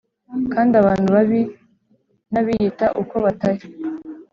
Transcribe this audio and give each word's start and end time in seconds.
Kandi 0.53 0.73
abantu 0.81 1.07
babi 1.15 1.41
n 2.31 2.33
abiyita 2.39 2.85
uko 3.01 3.15
batari 3.25 3.65